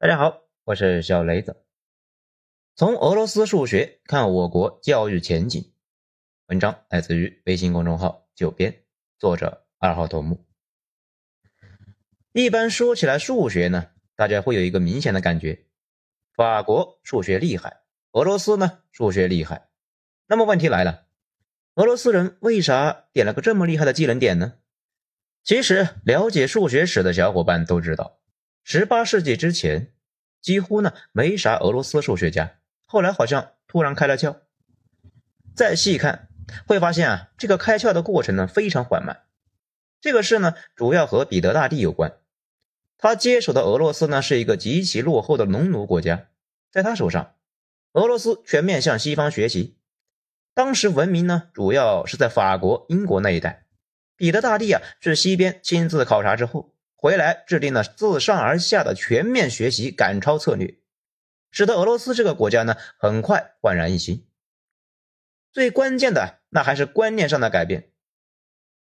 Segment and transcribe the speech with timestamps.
[0.00, 1.56] 大家好，我是小雷子。
[2.76, 5.72] 从俄罗斯数学看我国教育前景，
[6.46, 8.84] 文章来自于微信公众号九编，
[9.18, 10.46] 作者二号头目。
[12.30, 15.66] 一般说起来数学呢，大家会有一个明显的感觉：
[16.32, 17.80] 法国数学厉害，
[18.12, 19.68] 俄罗斯呢数学厉害。
[20.28, 21.08] 那么问题来了，
[21.74, 24.60] 俄罗斯人为啥点了个这么厉害的技能点呢？
[25.42, 28.17] 其实了解数学史的小伙伴都知道。
[28.70, 29.94] 十八世纪之前，
[30.42, 32.58] 几乎呢没啥俄罗斯数学家。
[32.84, 34.40] 后来好像突然开了窍。
[35.56, 36.28] 再细看，
[36.66, 39.22] 会发现啊，这个开窍的过程呢非常缓慢。
[40.02, 42.18] 这个事呢，主要和彼得大帝有关。
[42.98, 46.26] 他接手的俄罗斯呢是一个极其落后的农奴国家，
[46.70, 47.36] 在他手上，
[47.92, 49.78] 俄罗斯全面向西方学习。
[50.52, 53.64] 当时文明呢主要是在法国、英国那一带。
[54.14, 56.74] 彼得大帝啊去西边亲自考察之后。
[57.00, 60.80] 回来制定了自上而下的全面学习赶超策略，
[61.52, 64.28] 使得俄罗斯这个国家呢很快焕然一新。
[65.52, 67.92] 最关键的那还是观念上的改变。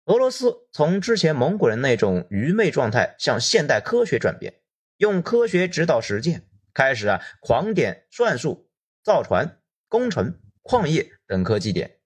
[0.06, 4.62] 俄罗斯从之前蒙古人那种愚昧状态向现代科学转变，
[4.96, 8.70] 用科学指导实践，开始啊狂点算术、
[9.02, 11.98] 造船、工程、矿业等科技点。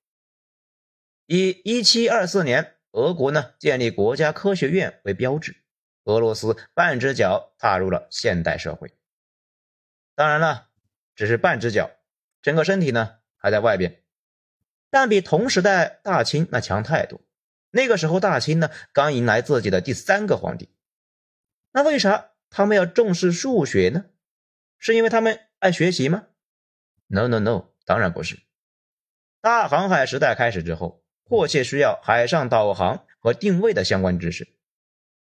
[1.27, 5.55] 以一七二四年俄国呢建立国家科学院为标志。
[6.05, 8.93] 俄罗斯半只脚踏入了现代社会，
[10.15, 10.69] 当然了，
[11.15, 11.91] 只是半只脚，
[12.43, 14.03] 整个身体呢还在外边。
[14.89, 17.21] 但比同时代大清那强太多。
[17.71, 20.75] 那个时候大清呢刚迎来自己的第三个皇帝，
[21.71, 24.07] 那为啥他们要重视数学呢？
[24.79, 26.27] 是因为他们爱学习吗
[27.07, 28.41] ？No No No，当然不是。
[29.41, 34.49] 大航海时代开始之后，迫切需要海上导航和定位的相关知识。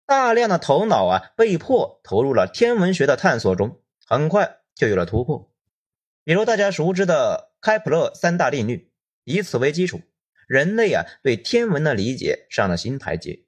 [0.06, 5.52] 大量的头脑啊，被迫投入了天文学的探索中，很快就有了突破。
[6.22, 8.92] 比如大家熟知的开普勒三大定律，
[9.24, 10.02] 以此为基础，
[10.46, 13.44] 人类啊对天文的理解上了新台阶。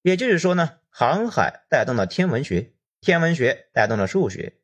[0.00, 2.72] 也就是说呢，航海带动了天文学，
[3.02, 4.54] 天文学带动了数学。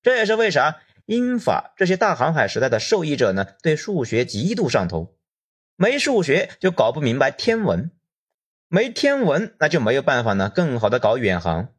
[0.00, 5.18] 这也是为啥英法这些大航海时代的受益者呢，对数学极度上头。
[5.74, 7.90] 没数学就搞不明白天文。
[8.72, 11.74] 没天文，那就没有办法呢，更好的搞远航。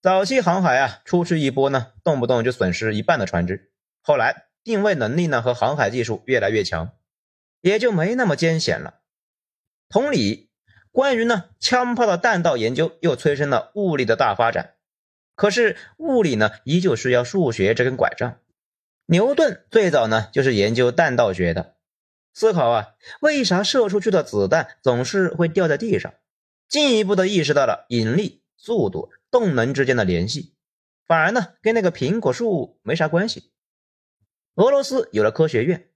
[0.00, 3.72] 早期航海啊，出去一波呢，动不动就损失一半的船只。
[4.00, 6.92] 后来定位能力呢和航海技术越来越强，
[7.62, 9.00] 也就没那么艰险了。
[9.88, 10.50] 同理，
[10.92, 14.74] 关于呢枪炮的弹道研究，又催生了物理的大发展。
[15.34, 18.38] 可是物理呢，依旧需要数学这根拐杖。
[19.06, 21.73] 牛顿最早呢就是研究弹道学的。
[22.34, 22.88] 思考啊，
[23.20, 26.12] 为啥射出去的子弹总是会掉在地上？
[26.68, 30.54] 进一步的意识到了引力、速度、动能之间的联系，
[31.06, 33.52] 反而呢跟那个苹果树没啥关系。
[34.56, 35.88] 俄罗斯有了科学院，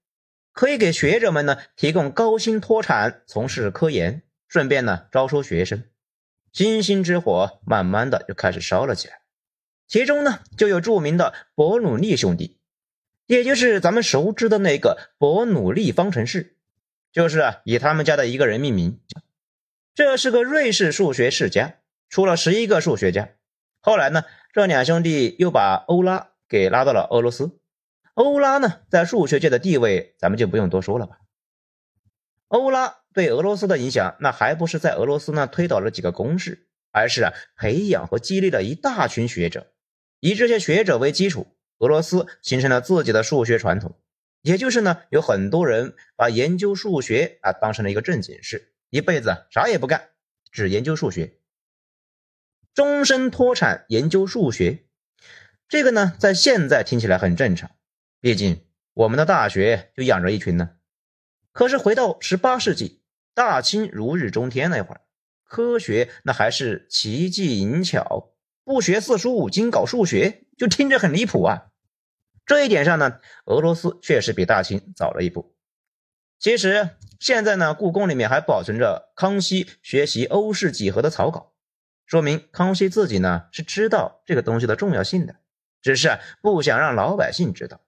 [0.53, 5.85] 可以给学者们呢提供高薪脱产，从事科研，顺便呢招收学生。
[6.53, 9.21] 星星之火慢慢的就开始烧了起来，
[9.89, 12.58] 其中呢就有著名的伯努利兄弟。
[13.29, 16.57] 也就是咱们熟知的那个伯努利方程式，
[17.13, 19.01] 就是啊以他们家的一个人命名。
[19.95, 21.75] 这是个瑞士数学世家，
[22.09, 23.29] 出了十一个数学家。
[23.81, 24.25] 后来呢，
[24.55, 27.61] 这两兄弟又把欧拉给拉到了俄罗斯。
[28.15, 31.19] 欧拉呢，在数学界的地位，咱们就不用多说了吧。
[32.47, 39.71] 欧拉对俄罗斯的影响，那还不是在俄罗斯呢推导了几个公式，而是啊培养和激励了一大群学者，
[40.21, 41.47] 以这些学者为基础。
[41.79, 43.99] 俄罗斯形成了自己的数学传统，
[44.43, 50.11] 也就是呢，有很多人把研究数学啊当成了一个正经事，一辈子啥也不干，
[50.51, 51.39] 只研究数学，
[52.75, 54.85] 终身脱产研究数学。
[55.69, 57.71] 这个呢，在现在听起来很正常，
[58.21, 58.65] 毕竟
[58.95, 60.71] 我们的大学就养着一群呢。
[61.53, 63.03] 可是回到十八世纪，
[63.35, 65.03] 大清如日中天那会儿，
[65.45, 68.33] 科学那还是奇技淫巧，
[68.69, 70.45] 不学四书五经搞数学。
[70.59, 71.69] 就听着很离谱啊！
[72.45, 75.55] 这一点上呢，俄罗斯确实比大清早了一步。
[76.41, 76.91] 其实
[77.21, 81.55] 现在呢，故宫里面还保存着康熙学习欧式几何的草稿，
[82.07, 85.37] 说明康熙自己呢是知道这个东西的重要性的，
[85.81, 87.81] 只是啊不想让老百姓知道。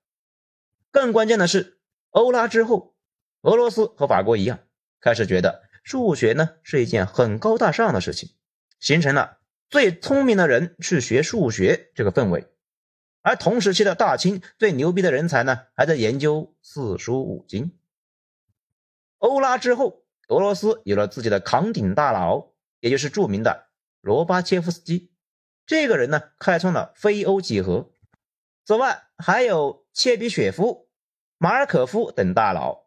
[0.93, 2.95] 更关键的是，欧拉之后，
[3.43, 4.61] 俄罗斯和法国一样，
[5.01, 8.31] 开始觉得数学呢是一件很高大上的事情，
[8.79, 9.39] 形成了
[9.71, 12.47] 最聪明的人去学数学这个氛围。
[13.23, 17.79] 而同时期的大清最牛逼的人才呢，还在研究四书五经。
[19.19, 23.69] 欧拉之后，俄罗斯有了自己的扛鼎大佬，也就是著名的
[24.01, 25.13] 罗巴切夫斯基。
[25.67, 27.93] 这个人呢，开创了非欧几何。
[28.65, 30.89] 此外，还有切比雪夫、
[31.37, 32.87] 马尔可夫等大佬。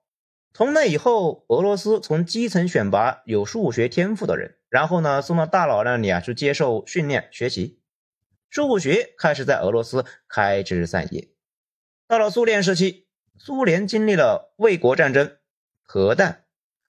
[0.52, 7.80] 从那以后，俄罗斯从基层选拔有数学天赋的人，然后呢，送到大佬那里啊去接受训练学习。
[8.50, 11.30] 数学开始在俄罗斯开枝散叶。
[12.08, 13.06] 到了苏联时期，
[13.38, 15.38] 苏联经历了卫国战争、
[15.84, 16.46] 核弹、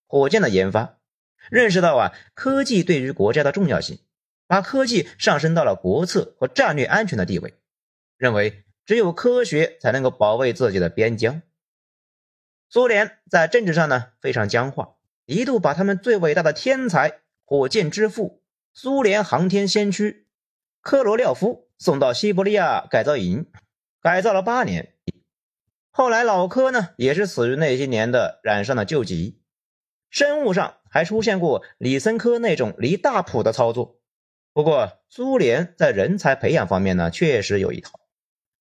[0.06, 0.96] 火箭的研发，
[1.50, 3.98] 认识到啊科技对于国家的重要性，
[4.46, 7.52] 把科技上升到了国策和战略安全的地位，
[8.16, 11.42] 认为只有科学才能够保卫自己的边疆。
[12.70, 14.94] 苏联在政治上呢非常僵化，
[15.26, 17.20] 一度把他们最伟大的天才、
[17.56, 18.42] 火箭之父、
[18.72, 20.26] 苏联航天先驱
[20.80, 23.46] 科罗廖夫送到西伯利亚改造营，
[24.00, 24.96] 改造了八年。
[25.92, 29.40] 后来老科呢也是死于那些年的染上了旧疾。
[30.10, 34.00] 生物上还出现过李森科那种离大谱的操作。
[34.52, 38.00] 不过苏联在人才培养方面呢确实有一套，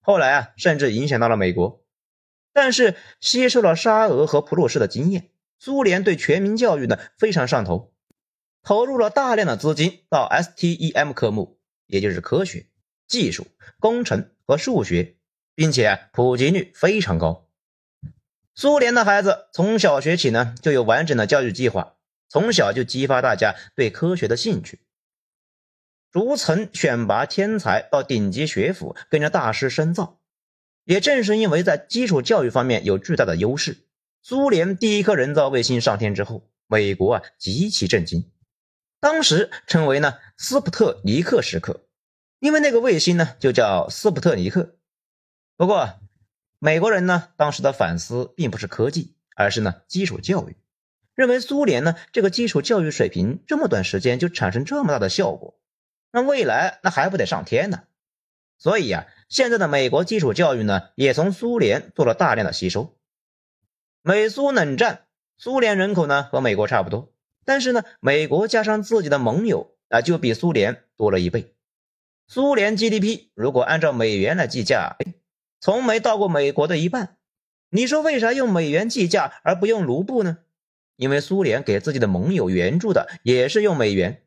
[0.02, 1.84] 后来啊甚至影响到了美国。
[2.54, 7.92] 但是吸收了沙俄和普鲁士的经验，苏联对全民教育呢非常上头，
[8.64, 12.68] 投入了大量的资金到 STEM 科目，也就是科学、
[13.08, 13.48] 技术、
[13.80, 15.18] 工程和数学，
[15.54, 17.50] 并且普及率非常高。
[18.56, 21.98] 苏联的孩子从小学起呢就有完整的教育计划，
[22.30, 24.80] 从小就激发大家对科学的兴趣，
[26.12, 30.22] 逐层选拔天才到顶级学府，跟着大师深造。
[30.86, 33.88] 也正是因为在基础教育方面有巨大的优势，
[34.22, 38.30] 苏联第一颗人造卫星上天之后，美国啊极其震惊，
[39.04, 41.82] 当时称为呢斯普特尼克时刻，
[42.40, 44.78] 因为那个卫星呢就叫斯普特尼克。
[45.58, 46.00] 不过，
[46.58, 50.56] 美国人呢当时的反思并不是科技，而是呢基础教育，
[51.16, 55.60] 认为苏联呢这个基础教育水平这么短时间就产生这么大的效果，
[56.14, 57.84] 那未来那还不得上天呢？
[58.58, 59.08] 所以呀。
[59.28, 62.96] 现在的美国基础教育呢，也从苏联做了大量的吸收。
[64.04, 65.08] 美苏冷战，
[65.38, 67.12] 苏联人口呢和美国差不多，
[67.46, 71.56] 但是呢，美国加上自己的盟友啊，就比苏联多了一倍。
[72.28, 74.98] 苏联 GDP 如果按照美元来计价，
[75.60, 77.18] 从没到过美国的一半。
[77.70, 80.40] 你说为啥用美元计价而不用卢布呢？
[80.96, 84.24] 因为苏联给自己的盟友援助的也是用美元。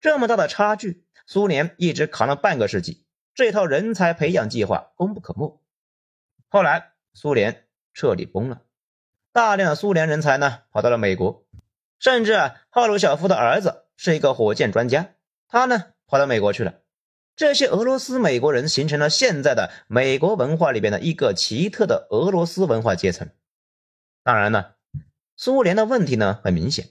[0.00, 3.04] 这么大的差距，苏联一直扛了半个世纪。
[3.34, 5.60] 这套人才培养计划功不可没。
[6.48, 8.62] 后来苏联彻底崩了，
[9.32, 11.45] 大量的苏联人才呢跑到了美国，
[11.98, 15.14] 甚至啊赫鲁晓夫的儿子是一个火箭专家，
[15.48, 16.80] 他呢跑到美国去了。
[17.34, 23.28] 这些俄罗斯美国人形成了现在的美国文化里边的一个奇特的俄罗斯文化阶层。
[24.22, 24.72] 当然呢，
[25.36, 26.88] 苏联的问题呢很明显，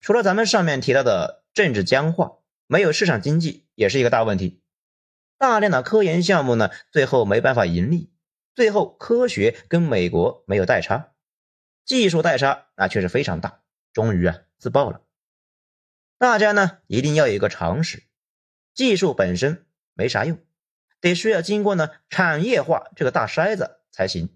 [0.00, 2.32] 除了咱们上面提到的政治僵化，
[2.66, 4.62] 没有市场经济也是一个大问题。
[5.38, 8.12] 大量的科研项目呢，最后没办法盈利，
[8.54, 11.14] 最后科学跟美国没有代差，
[11.86, 13.61] 技术代差那确实非常大，
[13.92, 15.00] 终于啊自爆了。
[16.18, 18.04] 大家呢一定要有一个常识，
[18.74, 20.38] 技术本身没啥用，
[21.00, 24.28] 得需要经过呢产业化这个大筛子才行，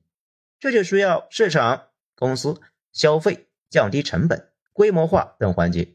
[0.59, 2.61] 这就需要市场、公司、
[2.93, 5.95] 消费、降低成本、规模化等环节。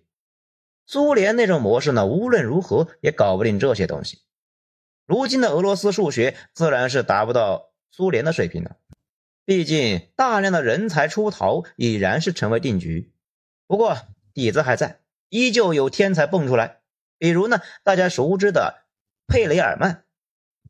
[0.85, 4.21] 苏联那种模式呢，无论如何也搞不定这些东西。
[5.05, 8.77] 如今的俄罗斯数学自然是达不到苏联的水平了，
[9.45, 13.11] 毕竟大量的人才出逃已然是成为定局。
[13.71, 14.99] 不过底子还在，
[15.29, 16.81] 依旧有天才蹦出来。
[17.17, 18.83] 比如呢，大家熟知的
[19.27, 20.03] 佩雷尔曼，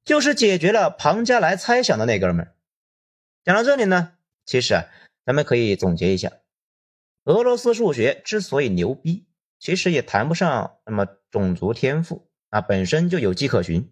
[0.06, 2.54] 就是解决了庞加莱猜想的那哥们。
[3.44, 4.14] 讲到这里呢，
[4.46, 4.86] 其实啊，
[5.26, 6.32] 咱们可以总结一下，
[7.24, 9.26] 俄罗斯数学之所以牛逼，
[9.58, 13.92] 其实也谈不上那么种族天赋啊，本身就有迹可循。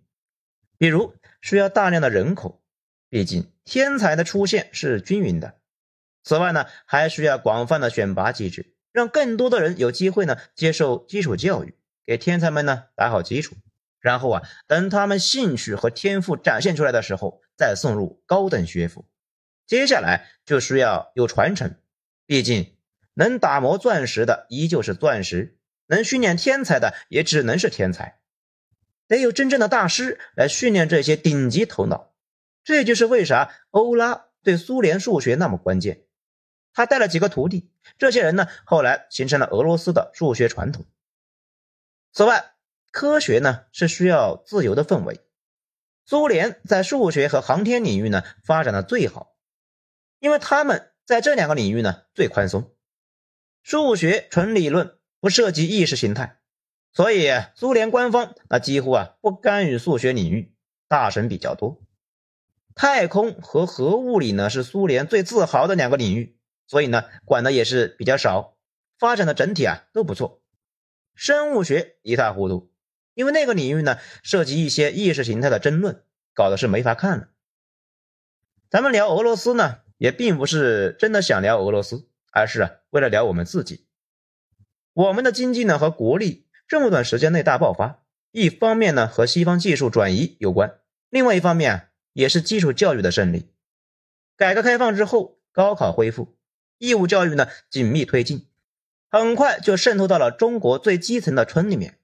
[0.78, 2.62] 比如需要大量的人口，
[3.10, 5.56] 毕竟天才的出现是均匀的。
[6.24, 13.56] 此外呢，还需要广泛的选拔机制，让更多的人有机会呢接受基础教育，给天才们呢打好基础。
[14.00, 19.06] 然后啊，等他们兴趣和天赋展现出来的时候，再送入高等学府。
[19.68, 21.76] 接下来就需要有传承，
[22.26, 22.78] 毕竟
[23.14, 28.20] 能打磨钻石的依旧是钻石，能训练天才的也只能是天才。
[29.08, 32.14] 得有真正的大师来训练这些顶级头脑，
[32.64, 36.06] 这就是为啥欧拉对苏联数学那么关键。
[36.74, 40.86] 他带了几个徒弟，这些人呢后来形成了俄罗斯的数学传统。
[42.12, 42.54] 此外，
[42.92, 45.20] 科学呢是需要自由的氛围。
[46.06, 49.36] 苏联在数学和航天领域呢发展的最好，
[50.20, 52.74] 因为他们在这两个领域呢最宽松。
[53.62, 56.40] 数学纯理论，不涉及意识形态。
[56.92, 60.56] 所以苏联官方那几乎啊不干预数学领域，
[60.88, 61.80] 大神比较多。
[62.74, 66.39] 太空和核物理呢是苏联最自豪的两个领域，
[66.70, 68.56] 所以呢管的也是比较少，
[69.00, 70.44] 发展的整体啊都不错。
[71.16, 72.72] 生物学一塌糊涂，
[73.16, 76.04] 因为那个领域呢涉及一些意识形态的争论，
[76.36, 77.30] 搞的是没法看了。
[78.70, 83.88] 咱们聊俄罗斯呢，也并不是真的想聊俄罗斯，而是啊为了聊我们自己。
[84.94, 93.52] 我们的经济呢和国力这么短时间内大爆发，一方面呢和西方技术转移有关，另外一方面也是基础教育的胜利。
[94.38, 96.38] 改革开放之后，高考恢复，
[96.80, 98.48] 义务教育呢紧密推进。
[99.12, 101.98] 很快就渗透到了中国最基层的村里面，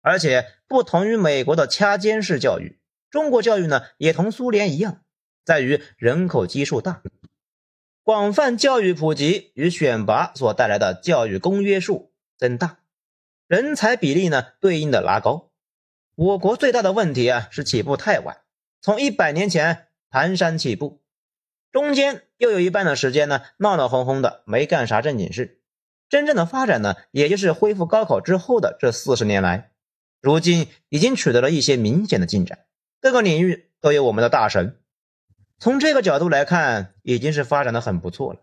[0.00, 2.78] 而且不同于美国的掐尖式教育，
[3.10, 5.02] 中国教育呢也同苏联一样，
[5.44, 7.02] 在于人口基数大，
[8.02, 12.80] 广泛教育普及与选拔所带来的教育公约数增大，
[13.46, 15.50] 人才比例呢对应的拉高。
[16.16, 18.38] 我国最大的问题啊是起步太晚，
[18.80, 21.01] 从一百年前蹒跚起步，
[21.72, 25.58] 中间又有一半的时间呢闹闹哄哄的，没干啥正经事。
[26.08, 29.72] 真正的发展呢，也就是恢复高考之后的这四十年来，
[30.20, 32.66] 如今已经取得了一些明显的进展，
[33.00, 34.78] 各个领域都有我们的大神。
[35.58, 38.40] 从这个角度来看，已经是发展的很不错了。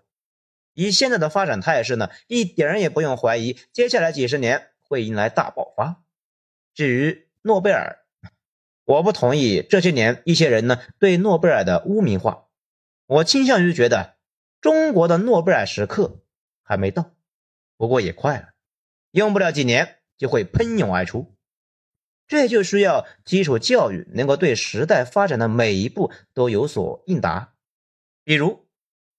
[0.73, 6.01] 以现在的发展态势呢，一点也不用怀疑，接下来几十年会迎来大爆发。
[6.73, 7.99] 至于诺贝尔，
[8.85, 12.45] 我不同意这些年一些人呢对诺贝尔的污名化，
[13.09, 14.17] 我倾向于觉得
[14.61, 16.21] 中国的诺贝尔时刻
[16.61, 17.09] 还没到。
[17.75, 18.49] 不过也快了，
[19.09, 21.35] 用不了几年就会喷涌而出。
[22.27, 27.55] 这就需要基础教育能够对时代发展的每一步都有所应答。
[28.23, 28.67] 比如，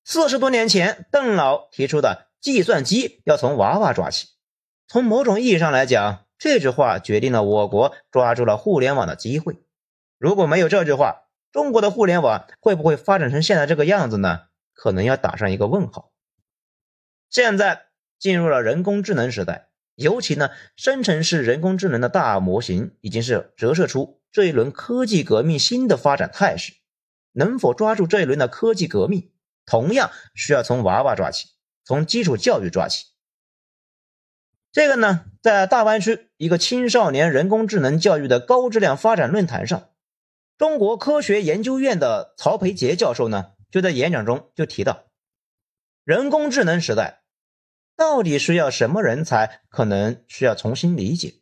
[0.05, 4.29] 四十多年前邓老提出的“计算机要从娃娃抓起”，
[4.87, 9.65] 从某种意义上来讲，这句话决定了我国抓住了互联网的机会。
[10.17, 14.43] 如果没有这句话，中国的互联网会不会发展成现在这个样子呢？
[14.73, 16.13] 可能要打上一个问号。
[17.29, 17.87] 现在。
[18.21, 26.75] 进入了人工智能时代，尤其呢，生成式人工智能的大模型已经是折射出这一轮科技革命新的发展态势。
[27.33, 29.33] 能否抓住这一轮的科技革命，
[29.65, 31.49] 同样需要从娃娃抓起，
[31.83, 33.07] 从基础教育抓起。
[34.71, 39.89] 这个呢，在大湾区一个青少年人工智能教育的高质量发展论坛上，
[40.61, 45.07] 中国科学研究院的曹培杰教授呢，就在演讲中就提到，
[46.05, 47.23] 人工智能时代。
[47.97, 49.63] 到底需要什么人才？
[49.71, 51.37] 可能需要重新理解。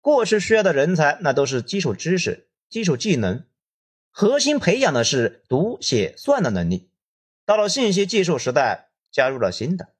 [0.00, 3.46] 过去需要的人才，那都是基础知识、基础技能，
[4.10, 6.90] 核心培养的是读写算的能力。
[7.44, 9.90] 到了信息技术时代，加入了新的。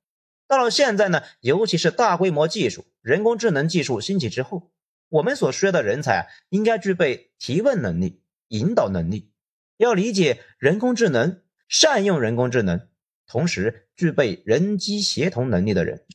[0.48, 4.72] 到了现在呢，尤其是大规模技术、人工智能技术兴起之后，
[5.08, 9.32] 我们所需要的人才应该具备提问能力、引导能力，
[9.76, 12.88] 要理解人工智能，善用人工智能。
[13.26, 16.06] 同时具备人机协同能力的人，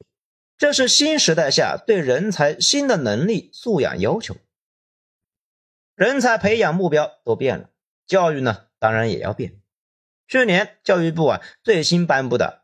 [0.58, 4.38] 这是新时代下对人才新的能力素养要求。
[5.94, 7.70] 人才培养目标都变了，
[8.08, 9.60] 教育呢当然也要变。
[10.26, 12.64] 去年教育部啊最新颁布的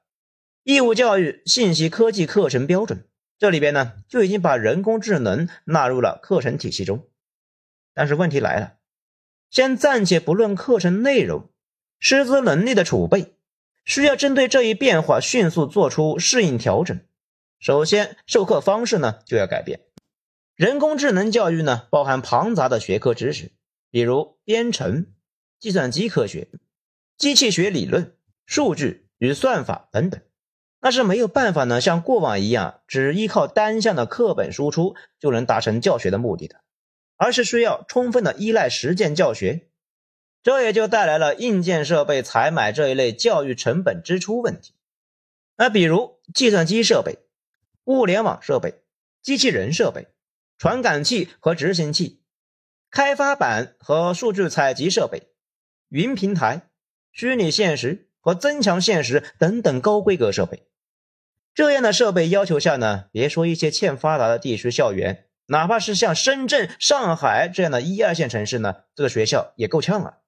[0.63, 3.05] 义务教育信息科技课程标准，
[3.38, 7.09] 这里边呢就已经把人工智能纳入了课程体系中。
[7.93, 8.76] 但是问题来了，
[9.50, 11.50] 先暂且不论课程内容，
[12.00, 13.34] 师资能力的储备。
[13.86, 17.00] 需要针对这一变化迅速做出适应调整。
[17.58, 19.80] 首先，授课方式呢就要改变。
[20.56, 23.51] 人工智能教育呢包含庞杂的学科知识，
[23.89, 25.08] 比如编程、
[25.58, 26.50] 计算机科学、
[27.18, 28.13] 机器学理论、
[28.46, 30.20] 数据与算法等等，
[30.82, 36.60] 那是没有办法呢像过往一样只依靠单向的课本输出就能达成教学的目的的，
[37.17, 39.67] 而是需要充分的依赖实践教学。
[40.41, 44.74] 这也就带来了硬件设备采买这一类教育成本支出问题。
[45.57, 47.17] 那比如计算机设备、
[47.83, 48.81] 物联网设备、
[49.21, 50.07] 机器人设备、
[50.57, 52.21] 传感器和执行器、
[52.89, 55.24] 开发板和数据采集设备、
[55.89, 56.69] 云平台、
[57.12, 60.67] 虚拟现实和增强现实等等高规格设备。
[61.53, 70.20] 这样的设备要求下呢，别说一些欠发达的地区校园，哪怕是像深圳、上海这样的一二线城市呢，这个学校也够呛啊。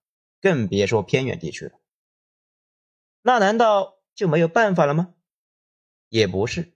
[0.42, 1.72] 更别说偏远地区了。
[3.22, 5.14] 那难道就没有办法了吗？
[6.08, 6.72] 也不是，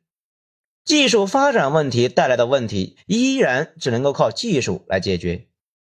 [0.83, 5.47] 技术发展问题带来的问题依然只能够靠技术来解决。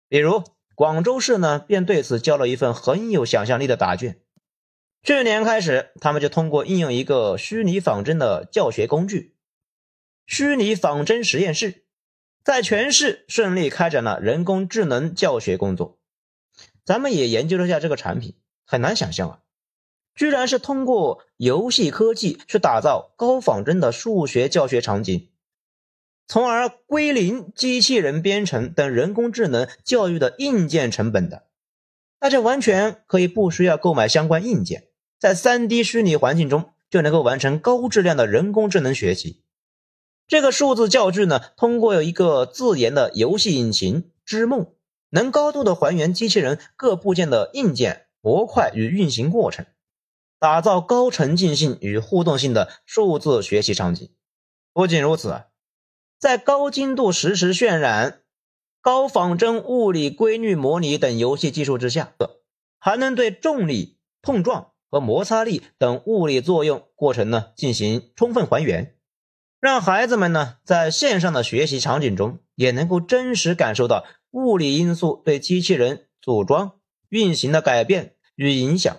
[0.09, 4.21] 比如广州市呢，便对此交了一份很有想象力的答卷。
[5.03, 9.35] 去年开始，他们就通过应用一个虚拟仿真的教学工具——
[10.27, 11.84] 虚拟仿真实验室，
[12.45, 15.99] 在全市顺利开展了人工智能教学工作。
[16.85, 18.35] 咱们也研究了一下这个产品，
[18.67, 19.39] 很难想象啊，
[20.15, 25.31] 居然是通过游戏科技去打造高仿真的数学教学场景，
[26.29, 31.45] 从而归零机器人编程等人工智能教育的硬件成本的。
[32.19, 39.44] 大家完全可以不需要购买相关硬件，在 3D 虚拟环境中就能够完成高质量的人工智能学习。
[40.27, 44.67] 这个数字教具呢，通过有一个自研的游戏引擎织梦。
[45.11, 49.65] 能高度的还原机器人各部件的硬件模块与运行过程，
[50.41, 54.11] 打造高沉浸性与互动性的数字学习场景。
[54.73, 55.43] 不仅如此，
[56.19, 58.23] 在高精度实时渲染、
[58.81, 62.13] 高仿真物理规律模拟等游戏技术之下，
[62.81, 68.97] 还能对重力、碰撞和摩擦力等物理作用过程呢进行充分还原。
[69.65, 76.73] 让孩子们呢，在线上的学习场景中，也能够真实感受到物理因素对机器人组装
[77.09, 78.95] 运行的改变与影响。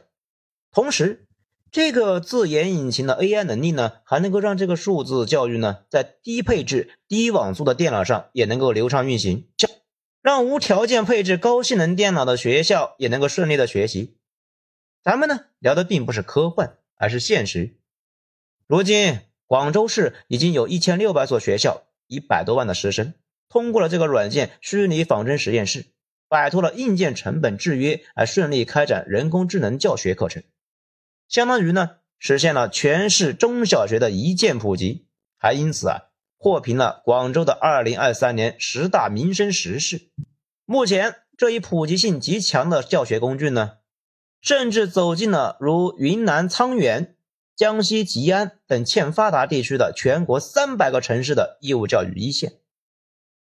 [0.72, 1.28] 同时，
[1.70, 9.48] 这个自研引擎的 AI 能力呢，还能够让这个数字教育呢，在低配置、低网速的电脑上也能够流畅运行，
[10.24, 14.18] 让无条件配置高性能电脑的学校也能够顺利的学习。
[15.04, 17.78] 咱们呢，聊的并不是科幻，而是现实。
[18.66, 19.20] 如今。
[19.48, 23.14] 广州市已经有一千六百所学校，一百多万的师生
[23.48, 25.86] 通过了这个软件虚拟仿真实验室，
[26.28, 30.42] 摆脱了硬件成本制约，而顺利开展人工智能教学课程，
[31.30, 35.06] 相当于呢实现了全市中小学的一键普及，
[35.38, 36.02] 还因此啊
[36.38, 40.10] 获评了广州的二零二三年十大民生实事。
[40.66, 43.74] 目前这一普及性极强的教学工具呢，
[44.42, 47.15] 甚至走进了如云南沧源。
[47.56, 52.60] 江西吉安等欠发达地区的全国三百个城市的义务教育一线，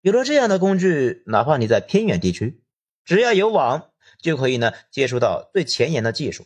[0.03, 2.63] 有了这样的工具，哪怕你在偏远地区，
[3.05, 6.45] 只要有网，就可以呢接触到最前沿的技术，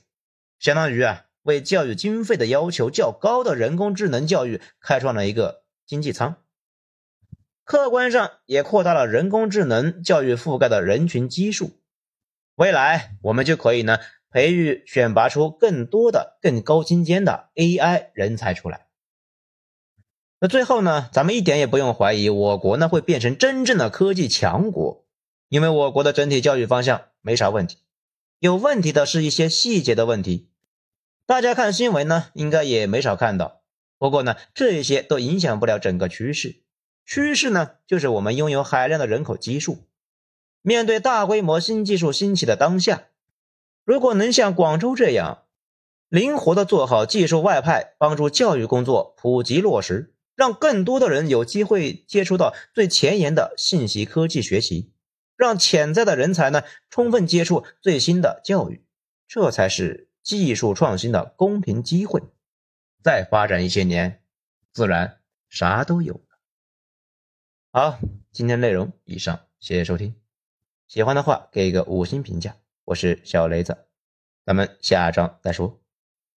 [0.61, 6.37] 相当于啊为教育经费的要求较高的人工智能教育开创了一个经济舱，
[7.65, 11.81] 客观上也扩大了人工智能教育覆盖的人群基数，
[12.55, 13.99] 未来我们就可以呢。
[14.31, 18.87] 培育选拔出更多的更高精尖的 AI 人才出来。
[20.39, 25.05] 那最后呢，咱们一点也不用怀疑我国呢会变成真正的科技强国，
[25.49, 27.77] 因为我国的整体教育方向没啥问题，
[28.39, 30.49] 有问题的是一些细节的问题。
[31.27, 33.61] 大家看新闻呢，应该也没少看到。
[33.99, 36.63] 不过呢，这些都影响不了整个趋势。
[37.05, 39.85] 趋势呢，就是我们拥有海量的人口基数，
[40.63, 43.09] 面对大规模新技术兴起的当下。
[43.85, 45.45] 如果能像广州这样
[46.09, 54.93] 灵活的做好技术外派，帮助教育工作普及落实，让更多的人有机会接触到最前沿的信息科技学习，
[55.37, 58.85] 让潜在的人才呢充分接触最新的教育，
[59.29, 62.23] 这才是技术创新的公平机会。
[63.03, 64.23] 再发展一些年，
[64.73, 66.21] 自然啥都有了。
[67.73, 67.99] 好，
[68.31, 70.15] 今天内容以上，谢谢收听。
[70.89, 72.60] 喜欢的话给一个五星评价。
[72.91, 73.87] 我是小雷子，
[74.45, 75.80] 咱们下章再说。